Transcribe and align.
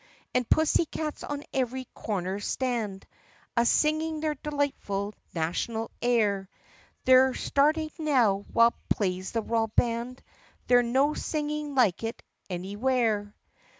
And 0.33 0.49
pussycats 0.49 1.23
on 1.23 1.43
every 1.53 1.85
corner 1.93 2.39
stand 2.39 3.05
A 3.55 3.67
singing 3.67 4.19
their 4.19 4.33
delightful 4.33 5.13
national 5.35 5.91
air. 6.01 6.49
They 7.05 7.13
're 7.13 7.35
starting 7.35 7.91
now 7.99 8.45
while 8.51 8.73
plays 8.89 9.29
the 9.31 9.43
royal 9.43 9.67
band 9.67 10.23
There 10.65 10.79
is 10.79 10.87
no 10.91 11.13
singing 11.13 11.75
like 11.75 12.03
it 12.03 12.23
anywhere 12.49 13.35